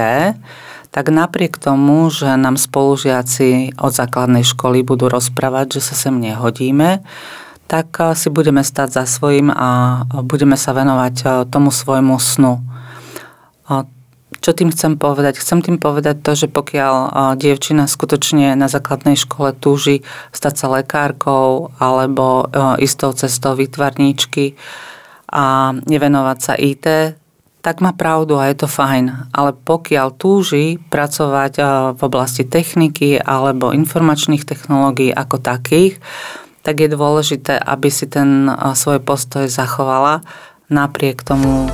tak 0.92 1.06
napriek 1.12 1.56
tomu, 1.56 2.12
že 2.12 2.28
nám 2.36 2.60
spolužiaci 2.60 3.80
od 3.80 3.92
základnej 3.96 4.44
školy 4.44 4.84
budú 4.84 5.08
rozprávať, 5.08 5.80
že 5.80 5.82
sa 5.92 5.96
sem 5.96 6.16
nehodíme, 6.20 7.02
tak 7.72 7.96
e, 8.04 8.12
si 8.12 8.28
budeme 8.28 8.68
stať 8.68 9.00
za 9.00 9.04
svojím 9.08 9.48
a 9.48 10.04
budeme 10.28 10.60
sa 10.60 10.76
venovať 10.76 11.16
e, 11.24 11.26
tomu 11.48 11.72
svojmu 11.72 12.20
snu. 12.20 12.60
Čo 14.42 14.54
tým 14.54 14.70
chcem 14.72 14.96
povedať? 14.96 15.42
Chcem 15.42 15.66
tým 15.66 15.78
povedať 15.82 16.22
to, 16.22 16.38
že 16.38 16.48
pokiaľ 16.48 16.96
dievčina 17.36 17.90
skutočne 17.90 18.54
na 18.54 18.70
základnej 18.70 19.18
škole 19.18 19.52
túži 19.58 20.06
stať 20.32 20.54
sa 20.56 20.68
lekárkou 20.72 21.74
alebo 21.82 22.48
istou 22.78 23.12
cestou 23.18 23.58
vytvarníčky 23.58 24.54
a 25.28 25.76
nevenovať 25.76 26.38
sa 26.40 26.54
IT, 26.56 27.18
tak 27.66 27.84
má 27.84 27.92
pravdu 27.92 28.40
a 28.40 28.48
je 28.48 28.64
to 28.64 28.68
fajn. 28.72 29.36
Ale 29.36 29.52
pokiaľ 29.52 30.16
túži 30.16 30.80
pracovať 30.88 31.54
v 31.98 32.02
oblasti 32.06 32.48
techniky 32.48 33.20
alebo 33.20 33.76
informačných 33.76 34.48
technológií 34.48 35.12
ako 35.12 35.44
takých, 35.44 36.00
tak 36.64 36.80
je 36.80 36.88
dôležité, 36.92 37.60
aby 37.60 37.92
si 37.92 38.08
ten 38.08 38.48
svoj 38.76 39.04
postoj 39.04 39.52
zachovala 39.52 40.24
napriek 40.68 41.24
tomu 41.24 41.72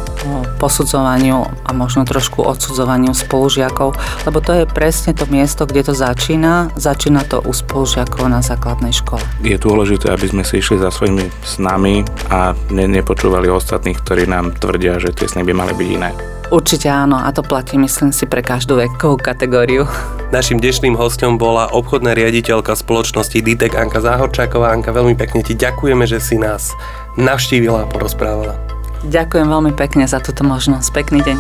posudzovaniu 0.62 1.49
a 1.65 1.69
možno 1.73 2.06
trošku 2.06 2.45
odsudzovaniu 2.45 3.12
spolužiakov, 3.17 3.97
lebo 4.29 4.38
to 4.38 4.53
je 4.53 4.65
presne 4.69 5.17
to 5.17 5.25
miesto, 5.27 5.65
kde 5.65 5.89
to 5.89 5.93
začína. 5.97 6.69
Začína 6.77 7.25
to 7.25 7.41
u 7.41 7.51
spolužiakov 7.51 8.29
na 8.29 8.45
základnej 8.45 8.93
škole. 8.93 9.25
Je 9.41 9.58
dôležité, 9.58 10.13
aby 10.13 10.29
sme 10.29 10.43
si 10.45 10.62
išli 10.62 10.77
za 10.77 10.93
svojimi 10.93 11.25
snami 11.41 12.06
a 12.29 12.53
ne, 12.69 12.86
nepočúvali 12.86 13.49
ostatných, 13.49 13.97
ktorí 13.97 14.29
nám 14.29 14.53
tvrdia, 14.62 15.01
že 15.01 15.10
tie 15.10 15.25
sny 15.25 15.41
by 15.41 15.53
mali 15.58 15.73
byť 15.73 15.89
iné. 15.89 16.13
Určite 16.53 16.86
áno 16.86 17.17
a 17.17 17.34
to 17.34 17.41
platí 17.41 17.82
myslím 17.82 18.13
si 18.13 18.29
pre 18.29 18.45
každú 18.45 18.77
vekovú 18.77 19.17
kategóriu. 19.17 19.89
Našim 20.29 20.62
dnešným 20.62 20.93
hostom 20.93 21.41
bola 21.41 21.65
obchodná 21.73 22.13
riaditeľka 22.13 22.77
spoločnosti 22.77 23.41
Ditek 23.41 23.73
Anka 23.73 24.06
Záhorčáková. 24.06 24.69
Anka, 24.69 24.93
veľmi 24.93 25.17
pekne 25.17 25.41
ti 25.41 25.58
ďakujeme, 25.58 26.06
že 26.06 26.21
si 26.21 26.38
nás 26.38 26.69
navštívila 27.17 27.86
a 27.86 27.89
porozprávala. 27.89 28.72
Ďakujem 29.03 29.47
veľmi 29.51 29.71
pekne 29.75 30.07
za 30.07 30.23
túto 30.23 30.47
možnosť. 30.47 30.87
Pekný 30.95 31.19
deň. 31.27 31.37